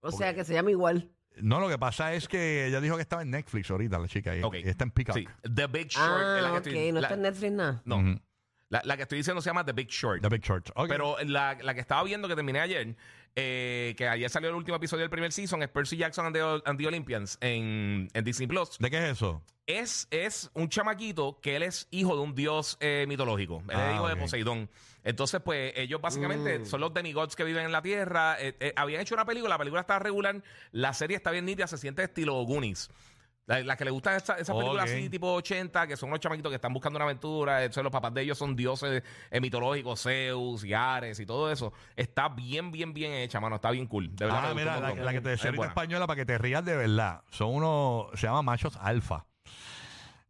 O 0.00 0.12
sea, 0.12 0.34
que 0.34 0.44
se 0.44 0.54
llama 0.54 0.70
igual. 0.70 1.10
No, 1.42 1.60
lo 1.60 1.68
que 1.68 1.78
pasa 1.78 2.14
es 2.14 2.28
que 2.28 2.66
ella 2.66 2.80
dijo 2.80 2.96
que 2.96 3.02
estaba 3.02 3.22
en 3.22 3.30
Netflix 3.30 3.70
ahorita, 3.70 3.98
la 3.98 4.08
chica. 4.08 4.34
Y, 4.36 4.42
Ok. 4.42 4.54
y 4.64 4.68
está 4.68 4.84
en 4.84 4.90
Peacock. 4.90 5.16
Sí. 5.16 5.26
The 5.42 5.66
Big 5.66 5.88
Short. 5.88 6.20
es 6.36 6.42
la 6.42 6.48
Ah, 6.48 6.52
que 6.52 6.58
ok. 6.58 6.66
estoy- 6.66 6.92
No 6.92 7.00
la- 7.00 7.06
está 7.06 7.14
en 7.14 7.22
Netflix 7.22 7.52
nada. 7.52 7.82
no. 7.84 8.20
La, 8.68 8.82
la 8.84 8.96
que 8.96 9.02
estoy 9.02 9.18
diciendo 9.18 9.40
se 9.40 9.48
llama 9.50 9.64
The 9.64 9.72
Big 9.72 9.88
Short. 9.88 10.22
The 10.22 10.28
Big 10.28 10.42
Church. 10.42 10.70
Ok. 10.74 10.88
Pero 10.88 11.16
la, 11.24 11.56
la 11.62 11.74
que 11.74 11.80
estaba 11.80 12.02
viendo 12.02 12.26
que 12.28 12.34
terminé 12.34 12.58
ayer, 12.60 12.96
eh, 13.36 13.94
que 13.96 14.08
ayer 14.08 14.28
salió 14.28 14.48
el 14.50 14.56
último 14.56 14.76
episodio 14.76 15.02
del 15.02 15.10
primer 15.10 15.32
season, 15.32 15.62
es 15.62 15.68
Percy 15.68 15.96
Jackson 15.96 16.26
and 16.26 16.34
the, 16.34 16.68
and 16.68 16.78
the 16.78 16.86
Olympians 16.86 17.38
en, 17.40 18.08
en 18.12 18.24
Disney 18.24 18.48
Plus. 18.48 18.78
¿De 18.78 18.90
qué 18.90 18.98
es 18.98 19.12
eso? 19.12 19.42
Es, 19.66 20.06
es 20.10 20.50
un 20.54 20.68
chamaquito 20.68 21.40
que 21.40 21.56
él 21.56 21.62
es 21.64 21.88
hijo 21.90 22.14
de 22.16 22.22
un 22.22 22.34
dios 22.34 22.76
eh, 22.80 23.04
mitológico. 23.08 23.62
Él 23.68 23.76
Ah, 23.76 23.88
es 23.90 23.94
hijo 23.96 24.04
ok. 24.04 24.10
de 24.10 24.16
Poseidón. 24.16 24.70
Entonces, 25.02 25.40
pues, 25.44 25.72
ellos 25.76 26.00
básicamente 26.00 26.64
son 26.66 26.80
los 26.80 26.92
demigods 26.92 27.36
que 27.36 27.44
viven 27.44 27.64
en 27.66 27.72
la 27.72 27.82
Tierra. 27.82 28.36
Eh, 28.40 28.56
eh, 28.58 28.72
habían 28.76 29.00
hecho 29.00 29.14
una 29.14 29.24
película, 29.24 29.50
la 29.54 29.58
película 29.58 29.80
está 29.82 29.98
regular, 30.00 30.42
la 30.72 30.92
serie 30.94 31.16
está 31.16 31.30
bien 31.30 31.44
nítida, 31.44 31.66
se 31.68 31.78
siente 31.78 32.02
estilo 32.02 32.34
Goonies. 32.42 32.90
La, 33.46 33.62
la 33.62 33.76
que 33.76 33.84
le 33.84 33.92
gustan 33.92 34.16
esas 34.16 34.40
esa 34.40 34.52
películas 34.52 34.90
así, 34.90 35.08
tipo 35.08 35.32
80, 35.32 35.86
que 35.86 35.96
son 35.96 36.08
unos 36.08 36.18
chamaquitos 36.18 36.50
que 36.50 36.56
están 36.56 36.72
buscando 36.72 36.96
una 36.96 37.04
aventura. 37.04 37.62
Entonces, 37.62 37.84
los 37.84 37.92
papás 37.92 38.12
de 38.12 38.22
ellos 38.22 38.36
son 38.36 38.56
dioses 38.56 39.04
eh, 39.30 39.40
mitológicos, 39.40 40.02
Zeus 40.02 40.64
y 40.64 40.74
Ares 40.74 41.20
y 41.20 41.26
todo 41.26 41.50
eso. 41.50 41.72
Está 41.94 42.28
bien, 42.28 42.72
bien, 42.72 42.92
bien 42.92 43.12
hecha, 43.12 43.38
mano. 43.38 43.56
Está 43.56 43.70
bien 43.70 43.86
cool. 43.86 44.14
De 44.16 44.24
verdad, 44.24 44.50
Ah, 44.50 44.54
mira, 44.54 44.80
la, 44.80 45.12
que 45.12 45.20
te 45.20 45.28
decía 45.28 45.50
Es 45.50 45.56
ahorita 45.56 45.68
española 45.68 46.08
para 46.08 46.16
que 46.16 46.26
te 46.26 46.36
rías 46.38 46.64
de 46.64 46.76
verdad. 46.76 47.22
Son 47.30 47.54
unos, 47.54 48.08
se 48.18 48.26
llama 48.26 48.42
machos 48.42 48.76
alfa. 48.80 49.26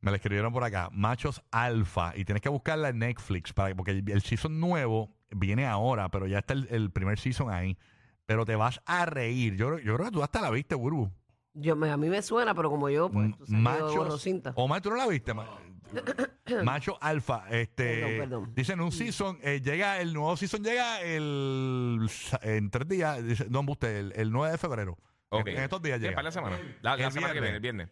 Me 0.00 0.10
la 0.10 0.18
escribieron 0.18 0.52
por 0.52 0.62
acá. 0.62 0.90
Machos 0.92 1.42
alfa. 1.50 2.12
Y 2.16 2.26
tienes 2.26 2.42
que 2.42 2.50
buscarla 2.50 2.90
en 2.90 2.98
Netflix 2.98 3.54
para, 3.54 3.74
porque 3.74 3.92
el, 3.92 4.10
el 4.10 4.20
season 4.20 4.60
nuevo 4.60 5.16
viene 5.30 5.66
ahora, 5.66 6.10
pero 6.10 6.26
ya 6.26 6.40
está 6.40 6.52
el, 6.52 6.68
el 6.70 6.90
primer 6.90 7.18
season 7.18 7.50
ahí. 7.50 7.78
Pero 8.26 8.44
te 8.44 8.56
vas 8.56 8.82
a 8.84 9.06
reír. 9.06 9.56
Yo, 9.56 9.78
yo 9.78 9.94
creo 9.94 10.06
que 10.06 10.12
tú 10.12 10.22
hasta 10.22 10.42
la 10.42 10.50
viste, 10.50 10.74
Burbu. 10.74 11.10
Yo, 11.58 11.74
me- 11.76 11.90
a 11.90 11.96
mí 11.96 12.08
me 12.08 12.20
suena, 12.22 12.54
pero 12.54 12.68
como 12.70 12.88
yo, 12.90 13.10
pues, 13.10 13.30
tú 13.36 13.46
sabes, 13.46 13.50
yo 13.50 13.56
Machos. 13.58 13.96
borro 13.96 14.18
cinta. 14.18 14.52
Omar, 14.56 14.80
¿tú 14.82 14.90
no 14.90 14.96
la 14.96 15.06
viste? 15.06 15.32
Ma- 15.34 15.58
Macho 16.64 16.98
alfa. 17.00 17.44
Este, 17.50 18.00
Perdón, 18.00 18.18
perdón. 18.18 18.52
Dicen 18.54 18.80
un 18.80 18.92
season, 18.92 19.38
eh, 19.42 19.60
llega, 19.62 20.00
el 20.00 20.12
nuevo 20.12 20.36
season 20.36 20.62
llega 20.62 21.00
el, 21.00 22.08
en 22.42 22.70
tres 22.70 22.88
días, 22.88 23.24
dice, 23.24 23.46
no, 23.48 23.60
usted, 23.68 23.96
el, 23.96 24.12
el 24.16 24.30
9 24.32 24.52
de 24.52 24.58
febrero. 24.58 24.98
Ok. 25.30 25.48
En, 25.48 25.56
en 25.58 25.62
estos 25.64 25.80
días 25.82 25.98
Sí, 25.98 26.02
llega. 26.04 26.14
para 26.16 26.24
la 26.28 26.32
semana. 26.32 26.58
La, 26.82 26.96
la 26.96 27.06
El 27.06 27.12
semana 27.12 27.32
que 27.32 27.40
viene, 27.40 27.56
el 27.56 27.62
viernes. 27.62 27.88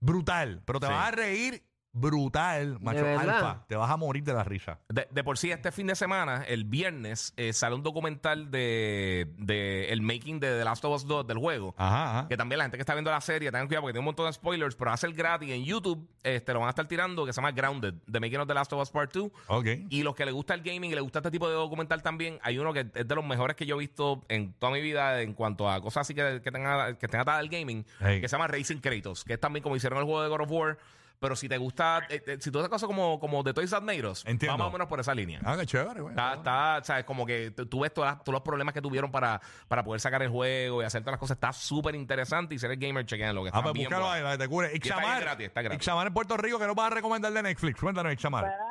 Brutal, 0.00 0.62
pero 0.64 0.80
te 0.80 0.86
Sí. 0.86 0.92
vas 0.92 1.08
a 1.08 1.10
reír 1.12 1.62
brutal, 1.94 2.78
macho 2.80 3.02
verdad? 3.04 3.30
alfa. 3.36 3.64
Te 3.68 3.76
vas 3.76 3.90
a 3.90 3.96
morir 3.96 4.22
de 4.24 4.34
la 4.34 4.44
risa. 4.44 4.78
De, 4.88 5.06
de 5.10 5.24
por 5.24 5.38
sí, 5.38 5.50
este 5.50 5.72
fin 5.72 5.86
de 5.86 5.94
semana, 5.94 6.44
el 6.46 6.64
viernes, 6.64 7.32
eh, 7.36 7.52
sale 7.52 7.74
un 7.74 7.82
documental 7.82 8.50
de, 8.50 9.32
de 9.38 9.90
el 9.92 10.02
making 10.02 10.40
de 10.40 10.58
The 10.58 10.64
Last 10.64 10.84
of 10.84 10.94
Us 10.96 11.06
2 11.06 11.26
del 11.26 11.38
juego. 11.38 11.74
Ajá, 11.78 12.18
ajá. 12.18 12.28
Que 12.28 12.36
también 12.36 12.58
la 12.58 12.64
gente 12.64 12.76
que 12.76 12.82
está 12.82 12.94
viendo 12.94 13.10
la 13.10 13.20
serie, 13.20 13.50
tengan 13.50 13.66
cuidado 13.68 13.82
porque 13.82 13.92
tiene 13.92 14.00
un 14.00 14.06
montón 14.06 14.26
de 14.26 14.32
spoilers, 14.32 14.74
pero 14.76 14.90
va 14.90 14.94
a 14.94 14.98
ser 14.98 15.12
gratis 15.12 15.50
en 15.50 15.64
YouTube. 15.64 16.06
Este, 16.22 16.52
lo 16.52 16.60
van 16.60 16.66
a 16.66 16.70
estar 16.70 16.86
tirando, 16.86 17.24
que 17.24 17.32
se 17.32 17.36
llama 17.40 17.52
Grounded, 17.52 17.94
The 18.10 18.20
Making 18.20 18.40
of 18.40 18.48
The 18.48 18.54
Last 18.54 18.72
of 18.72 18.82
Us 18.82 18.90
Part 18.90 19.12
2. 19.14 19.30
Ok. 19.48 19.66
Y 19.88 20.02
los 20.02 20.14
que 20.14 20.24
les 20.24 20.34
gusta 20.34 20.54
el 20.54 20.62
gaming 20.62 20.90
y 20.90 20.94
les 20.94 21.02
gusta 21.02 21.20
este 21.20 21.30
tipo 21.30 21.48
de 21.48 21.54
documental 21.54 22.02
también, 22.02 22.38
hay 22.42 22.58
uno 22.58 22.72
que 22.72 22.86
es 22.94 23.06
de 23.08 23.14
los 23.14 23.24
mejores 23.24 23.56
que 23.56 23.66
yo 23.66 23.76
he 23.76 23.78
visto 23.78 24.24
en 24.28 24.52
toda 24.54 24.72
mi 24.72 24.80
vida 24.80 25.20
en 25.22 25.32
cuanto 25.34 25.70
a 25.70 25.80
cosas 25.80 26.02
así 26.02 26.14
que, 26.14 26.40
que 26.42 26.50
tenga 26.50 26.98
que 26.98 27.08
tenga 27.08 27.22
atada 27.22 27.38
al 27.38 27.48
gaming, 27.48 27.84
Hey. 28.00 28.20
que 28.20 28.28
se 28.28 28.32
llama 28.36 28.48
Racing 28.48 28.78
Kratos, 28.78 29.24
que 29.24 29.34
es 29.34 29.40
también 29.40 29.62
como 29.62 29.76
hicieron 29.76 29.98
el 29.98 30.04
juego 30.04 30.22
de 30.22 30.28
God 30.28 30.40
of 30.42 30.50
War. 30.50 30.78
Pero 31.24 31.36
si 31.36 31.48
te 31.48 31.56
gusta, 31.56 32.02
eh, 32.10 32.22
eh, 32.26 32.36
si 32.38 32.50
tú 32.50 32.58
haces 32.58 32.68
cosas 32.68 32.86
como, 32.86 33.18
como 33.18 33.42
de 33.42 33.54
Toys 33.54 33.72
Made 33.80 34.06
Us, 34.06 34.26
Entiendo. 34.26 34.58
va 34.58 34.58
más 34.58 34.68
o 34.68 34.72
menos 34.72 34.88
por 34.88 35.00
esa 35.00 35.14
línea. 35.14 35.40
Ah, 35.42 35.56
qué 35.58 35.64
chévere, 35.64 36.02
güey. 36.02 36.12
Está, 36.12 36.34
está, 36.34 36.80
¿sabes? 36.82 37.04
Como 37.06 37.24
que 37.24 37.50
tú 37.52 37.64
tú 37.64 37.80
ves 37.80 37.94
todas 37.94 38.12
las- 38.16 38.22
todos 38.24 38.34
los 38.34 38.42
problemas 38.42 38.74
que 38.74 38.82
tuvieron 38.82 39.10
para, 39.10 39.40
para 39.66 39.82
poder 39.82 40.02
sacar 40.02 40.22
el 40.22 40.28
juego 40.28 40.82
y 40.82 40.84
hacer 40.84 41.00
todas 41.00 41.12
las 41.14 41.20
cosas. 41.20 41.36
Está 41.38 41.50
súper 41.54 41.94
interesante 41.94 42.54
y 42.54 42.58
ser 42.58 42.72
el 42.72 42.76
gamer, 42.76 43.06
chequean 43.06 43.34
lo 43.34 43.40
que 43.42 43.48
está 43.48 43.60
Ah, 43.60 43.62
pues 43.62 43.72
bien 43.72 43.86
búscalo 43.88 44.04
ahí, 44.10 44.20
bueno. 44.20 44.24
para 44.26 44.36
que 44.36 44.42
te 44.44 44.48
cure. 44.50 44.66
está 44.66 44.76
Ixamar. 44.76 45.20
gratis, 45.22 45.46
está 45.46 45.62
gratis. 45.62 45.78
Ixamar 45.82 46.06
en 46.08 46.12
Puerto 46.12 46.36
Rico, 46.36 46.58
que 46.58 46.66
nos 46.66 46.76
vas 46.76 46.86
a 46.88 46.94
recomendar 46.94 47.32
de 47.32 47.42
Netflix? 47.42 47.80
Cuéntanos, 47.80 48.12
Ixamar. 48.12 48.44
Espera, 48.44 48.64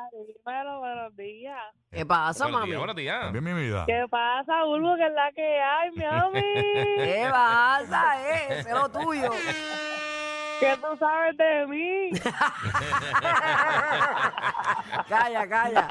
dímelo, 0.54 0.78
buenos 0.78 1.16
días. 1.16 1.58
¿Qué 1.90 2.06
pasa, 2.06 2.44
Buenos 2.44 2.60
mami? 2.60 2.70
días, 2.70 2.78
buenos 2.78 2.96
días. 2.96 3.32
Bien, 3.32 3.44
mi 3.44 3.52
vida. 3.52 3.84
¿Qué 3.86 4.04
pasa, 4.10 4.64
Bulbo? 4.64 4.94
¿Qué 4.96 5.06
es 5.06 5.12
la 5.12 5.32
que 5.32 5.60
hay, 5.60 5.90
mi 5.90 6.04
mami? 6.04 6.40
¿Qué 7.04 7.26
pasa, 7.30 8.30
eh? 8.30 8.46
Ese 8.60 8.68
es 8.70 8.74
lo 8.76 8.88
tuyo. 8.88 9.30
¿Qué 10.60 10.76
tú 10.80 10.96
sabes 10.98 11.36
de 11.36 11.66
mí? 11.66 12.10
Calla, 15.08 15.48
calla. 15.48 15.88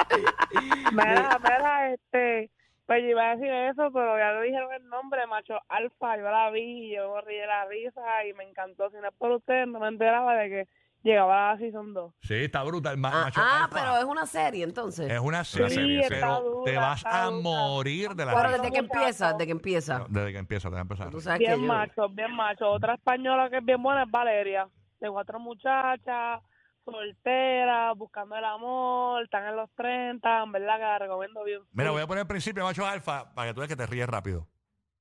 Mira, 0.91 1.39
mira, 1.41 1.93
este... 1.93 2.49
Pues 2.85 3.01
yo 3.01 3.11
iba 3.11 3.31
a 3.31 3.35
decir 3.35 3.49
eso, 3.49 3.91
pero 3.93 4.17
ya 4.17 4.33
le 4.33 4.47
dijeron 4.47 4.73
el 4.73 4.85
nombre, 4.89 5.25
macho 5.25 5.57
alfa. 5.69 6.17
Yo 6.17 6.23
la 6.23 6.49
vi 6.49 6.87
y 6.87 6.95
yo 6.95 7.15
me 7.15 7.21
reí 7.21 7.37
de 7.37 7.47
la 7.47 7.63
risa 7.65 8.25
y 8.25 8.33
me 8.33 8.43
encantó. 8.43 8.89
Si 8.89 8.97
no 8.97 9.07
es 9.07 9.13
por 9.15 9.31
ustedes, 9.31 9.67
no 9.67 9.79
me 9.79 9.87
enteraba 9.87 10.35
de 10.35 10.49
que 10.49 10.67
llegaba 11.03 11.51
la 11.53 11.57
Season 11.59 11.93
2. 11.93 12.13
Sí, 12.21 12.33
está 12.35 12.63
brutal. 12.63 12.97
ma- 12.97 13.09
Ah, 13.13 13.23
macho 13.25 13.41
ah, 13.43 13.63
alfa. 13.65 13.75
pero 13.79 13.97
es 13.97 14.03
una 14.05 14.25
serie, 14.25 14.63
entonces. 14.63 15.11
Es 15.11 15.19
una 15.19 15.43
serie, 15.43 15.69
serie, 15.69 16.07
sí. 16.07 16.13
está 16.13 16.37
pero 16.37 16.41
dura, 16.41 16.71
te 16.71 16.77
vas 16.77 16.97
está 16.97 17.23
a 17.23 17.25
dura. 17.29 17.41
morir 17.41 18.09
de 18.15 18.25
la 18.25 18.33
Pero 18.33 18.47
risa. 18.47 18.57
desde 18.61 18.71
que 18.71 18.79
empieza, 18.79 19.31
desde 19.33 19.45
que 19.45 19.51
empieza. 19.51 20.05
Desde 20.09 20.31
que 20.31 20.37
empieza, 20.39 20.69
te 20.69 20.73
va 20.73 20.79
a 20.79 20.81
empezar. 20.81 21.09
Tú 21.11 21.21
sabes 21.21 21.39
que 21.39 21.45
Bien 21.47 21.61
yo... 21.61 21.67
macho, 21.67 22.09
bien 22.09 22.35
macho. 22.35 22.69
Otra 22.69 22.95
española 22.95 23.49
que 23.49 23.57
es 23.57 23.65
bien 23.65 23.81
buena 23.83 24.03
es 24.03 24.11
Valeria. 24.11 24.67
De 24.99 25.09
cuatro 25.09 25.37
muchachas, 25.39 26.41
solteras, 26.85 27.97
buscando 27.97 28.37
el 28.37 28.45
amor, 28.45 29.23
están 29.23 29.45
en 29.47 29.55
los 29.57 29.69
30, 29.75 30.43
en 30.43 30.51
verdad 30.53 30.75
que 30.77 30.81
la 30.83 30.99
recomiendo 30.99 31.43
bien. 31.43 31.61
Mira, 31.73 31.91
voy 31.91 32.01
a 32.01 32.07
poner 32.07 32.21
el 32.21 32.27
principio, 32.27 32.63
macho 32.63 32.85
alfa, 32.85 33.33
para 33.33 33.49
que 33.49 33.53
tú 33.53 33.59
veas 33.59 33.69
que 33.69 33.75
te 33.75 33.85
ríes 33.85 34.07
rápido. 34.07 34.47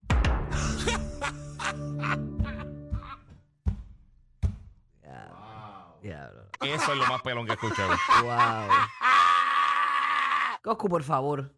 Diablo. 6.02 6.49
Eso 6.61 6.92
es 6.92 6.99
lo 6.99 7.06
más 7.06 7.23
pelón 7.23 7.47
que 7.47 7.52
he 7.52 7.54
escuchado. 7.54 7.92
Wow. 8.23 8.68
Coscu, 10.62 10.88
por 10.88 11.02
favor. 11.02 11.52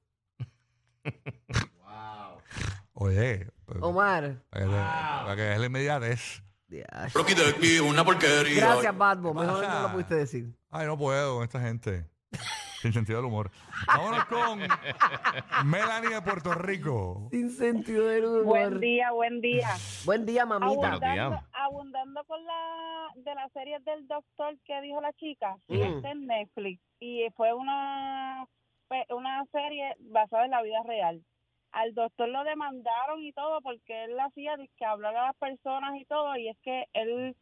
Oye, 2.95 3.49
pues, 3.67 3.79
Omar. 3.83 4.43
para 4.51 4.65
que, 4.65 4.71
te- 4.71 4.77
para 4.77 5.37
que 5.37 5.59
la 5.59 5.67
inmediatez. 5.67 6.43
Diash. 6.69 7.13
Rocky 7.13 7.35
de 7.35 7.49
aquí, 7.51 7.81
una 7.81 8.05
porquería. 8.05 8.61
Gracias, 8.67 8.97
Batman. 8.97 9.35
Mejor 9.35 9.69
no 9.69 9.83
lo 9.83 9.93
pudiste 9.93 10.15
decir. 10.15 10.57
Ay, 10.71 10.87
no 10.87 10.97
puedo 10.97 11.35
con 11.37 11.45
esta 11.45 11.61
gente. 11.61 12.07
Sin 12.85 12.93
sentido 12.93 13.17
del 13.17 13.29
humor. 13.29 13.51
Vámonos 13.87 14.27
con 14.27 14.59
Melanie 15.71 16.11
de 16.17 16.21
Puerto 16.21 16.53
Rico. 16.53 17.29
Sin 17.31 17.49
sentido 17.49 18.09
del 18.09 18.27
humor. 18.27 18.45
Buen 18.45 18.81
día, 18.81 19.11
buen 19.11 19.41
día. 19.41 19.69
Buen 20.05 20.27
día, 20.27 20.45
mamita. 20.45 20.77
Buenos 20.77 21.01
días. 21.01 21.17
Abundando, 21.19 21.49
abundando 21.55 22.25
con 22.25 22.45
la 22.45 23.09
de 23.17 23.35
las 23.35 23.51
series 23.53 23.83
del 23.87 24.07
doctor 24.07 24.59
que 24.67 24.83
dijo 24.83 25.01
la 25.01 25.15
chica, 25.15 25.57
Mm. 25.69 25.81
está 25.81 26.11
en 26.11 26.27
Netflix 26.27 26.83
y 27.01 27.27
fue 27.35 27.55
una 27.55 28.45
una 29.09 29.47
serie 29.47 29.95
basada 30.01 30.45
en 30.45 30.51
la 30.51 30.61
vida 30.61 30.83
real. 30.87 31.25
Al 31.73 31.95
doctor 31.95 32.29
lo 32.29 32.45
demandaron 32.45 33.23
y 33.25 33.33
todo 33.33 33.63
porque 33.63 34.05
él 34.05 34.21
hacía 34.21 34.57
que 34.77 34.85
hablar 34.85 35.17
a 35.17 35.27
las 35.29 35.37
personas 35.37 35.99
y 35.99 36.05
todo 36.05 36.37
y 36.37 36.51
es 36.51 36.59
que 36.63 36.85
él 36.93 37.35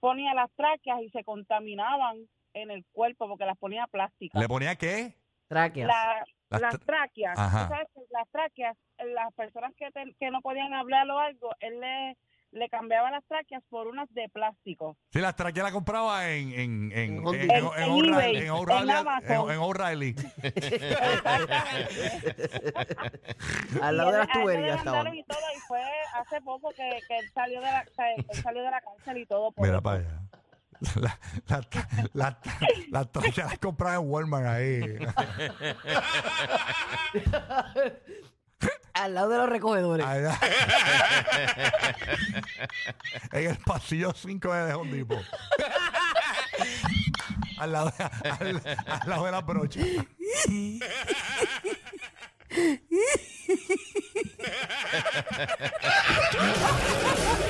ponía 0.00 0.34
las 0.34 0.50
tráqueas 0.56 1.02
y 1.02 1.10
se 1.10 1.22
contaminaban 1.22 2.26
en 2.54 2.70
el 2.70 2.84
cuerpo 2.92 3.28
porque 3.28 3.44
las 3.46 3.56
ponía 3.58 3.86
plásticas. 3.86 4.40
¿Le 4.40 4.48
ponía 4.48 4.76
qué? 4.76 5.14
Tráqueas. 5.48 5.88
La- 5.88 6.24
Las 6.48 6.60
las 6.60 6.80
tráqueas, 6.80 7.38
Ajá. 7.38 7.66
tú 7.66 7.72
sabes 7.74 7.88
que 7.94 8.00
las 8.10 8.28
tráqueas, 8.30 8.76
las 8.98 9.32
personas 9.34 9.72
que, 9.76 9.88
que 10.18 10.30
no 10.30 10.40
podían 10.42 10.72
hablar 10.74 11.08
o 11.10 11.18
algo, 11.18 11.50
él 11.60 11.80
le, 11.80 12.16
le 12.52 12.68
cambiaba 12.68 13.10
las 13.10 13.24
tráqueas 13.24 13.62
por 13.70 13.86
unas 13.86 14.06
de 14.12 14.28
plástico. 14.28 14.98
Sí, 15.10 15.20
las 15.20 15.34
traqueas 15.34 15.64
la 15.64 15.72
compraba 15.72 16.28
en 16.28 16.52
en 16.52 16.92
en 16.92 17.16
En 17.16 17.24
O'Reilly- 17.24 18.36
en 18.36 18.42
en 18.42 18.50
O'Reilly-. 18.50 20.14
Al 23.82 23.96
lado 23.96 24.12
de 24.12 24.18
las 24.18 24.28
tuberías 24.28 24.78
estaban. 24.78 25.14
y 25.14 25.22
todo, 25.24 25.38
y 25.56 25.60
fue 25.60 25.80
hace 26.14 26.40
poco 26.42 26.70
que, 26.70 27.00
que 27.08 27.18
él 27.18 27.28
salió 27.34 27.60
de 27.60 27.66
la, 27.66 27.84
o 27.90 27.94
sea, 27.94 28.14
él 28.14 28.24
salió 28.42 28.62
de 28.62 28.70
la 28.70 28.80
cárcel 28.80 29.18
y 29.18 29.26
todo. 29.26 29.52
por 29.52 29.64
Mira 29.64 29.76
eso. 29.78 29.82
para 29.82 29.98
allá. 29.98 30.20
La, 30.96 31.18
la, 31.46 31.60
la, 32.12 32.38
la 32.90 33.08
las 33.36 33.58
compraba 33.58 33.94
en 33.94 34.10
Walmart 34.10 34.46
ahí. 34.46 34.80
Al 38.94 39.14
lado 39.14 39.30
de 39.30 39.38
los 39.38 39.48
recogedores. 39.48 40.04
Allá. 40.06 40.38
en 43.32 43.50
el 43.50 43.56
pasillo 43.58 44.12
5 44.14 44.52
de 44.52 44.74
Home 44.74 44.92
Depot. 44.92 45.24
al, 47.58 47.72
lado 47.72 47.92
de, 47.96 48.04
al, 48.30 48.62
al 48.86 49.08
lado 49.08 49.24
de 49.24 49.32
la 49.32 49.40
brocha. 49.40 49.80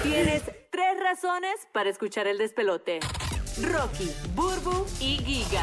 Tienes 0.03 0.43
para 1.71 1.89
escuchar 1.89 2.27
el 2.27 2.37
despelote. 2.37 2.99
Rocky, 3.63 4.11
Burbu 4.35 4.87
y 4.99 5.19
Giga. 5.19 5.61